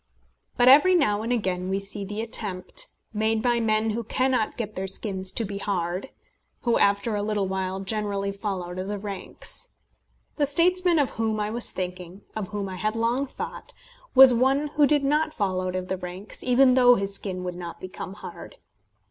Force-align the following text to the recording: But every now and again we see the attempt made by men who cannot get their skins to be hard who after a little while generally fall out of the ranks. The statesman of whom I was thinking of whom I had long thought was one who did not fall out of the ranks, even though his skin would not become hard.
But 0.57 0.67
every 0.67 0.95
now 0.95 1.21
and 1.21 1.31
again 1.31 1.69
we 1.69 1.79
see 1.79 2.03
the 2.03 2.21
attempt 2.21 2.87
made 3.13 3.43
by 3.43 3.59
men 3.59 3.91
who 3.91 4.03
cannot 4.03 4.57
get 4.57 4.73
their 4.73 4.87
skins 4.87 5.31
to 5.33 5.45
be 5.45 5.59
hard 5.59 6.09
who 6.61 6.79
after 6.79 7.15
a 7.15 7.21
little 7.21 7.47
while 7.47 7.81
generally 7.81 8.31
fall 8.31 8.63
out 8.63 8.79
of 8.79 8.87
the 8.87 8.97
ranks. 8.97 9.69
The 10.37 10.47
statesman 10.47 10.97
of 10.97 11.11
whom 11.11 11.39
I 11.39 11.51
was 11.51 11.71
thinking 11.71 12.21
of 12.35 12.47
whom 12.47 12.67
I 12.67 12.77
had 12.77 12.95
long 12.95 13.27
thought 13.27 13.75
was 14.15 14.33
one 14.33 14.69
who 14.69 14.87
did 14.87 15.03
not 15.03 15.35
fall 15.35 15.61
out 15.61 15.75
of 15.75 15.87
the 15.87 15.97
ranks, 15.97 16.43
even 16.43 16.73
though 16.73 16.95
his 16.95 17.13
skin 17.13 17.43
would 17.43 17.53
not 17.55 17.79
become 17.79 18.13
hard. 18.13 18.57